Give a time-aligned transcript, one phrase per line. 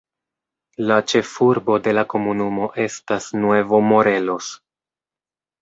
[0.91, 4.53] La ĉefurbo de la komunumo estas Nuevo Morelos.